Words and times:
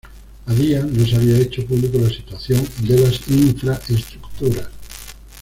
A 0.47 0.53
día 0.55 0.83
no 0.83 1.05
se 1.05 1.15
había 1.15 1.37
hecho 1.37 1.63
público 1.63 1.99
la 1.99 2.09
situación 2.09 2.65
de 2.81 3.01
las 3.01 3.21
infraestructuras 3.27 4.67